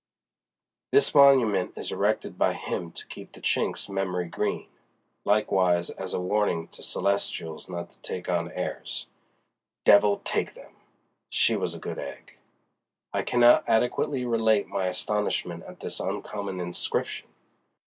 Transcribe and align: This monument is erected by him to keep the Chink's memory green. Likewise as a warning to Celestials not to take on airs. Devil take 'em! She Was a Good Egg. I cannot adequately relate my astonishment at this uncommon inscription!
This 0.91 1.13
monument 1.13 1.73
is 1.75 1.91
erected 1.91 2.35
by 2.35 2.53
him 2.53 2.91
to 2.91 3.05
keep 3.05 3.33
the 3.33 3.39
Chink's 3.39 3.87
memory 3.87 4.25
green. 4.27 4.67
Likewise 5.25 5.91
as 5.91 6.15
a 6.15 6.19
warning 6.19 6.69
to 6.69 6.81
Celestials 6.81 7.69
not 7.69 7.91
to 7.91 8.01
take 8.01 8.27
on 8.27 8.51
airs. 8.53 9.05
Devil 9.85 10.19
take 10.23 10.57
'em! 10.57 10.73
She 11.29 11.55
Was 11.55 11.75
a 11.75 11.79
Good 11.79 11.99
Egg. 11.99 12.39
I 13.13 13.21
cannot 13.21 13.63
adequately 13.67 14.25
relate 14.25 14.65
my 14.67 14.87
astonishment 14.87 15.63
at 15.65 15.81
this 15.81 15.99
uncommon 15.99 16.59
inscription! 16.59 17.27